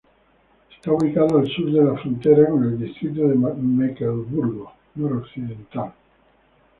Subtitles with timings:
[0.75, 5.93] Está ubicado al sur de la frontera con el distrito de Mecklemburgo Noroccidental.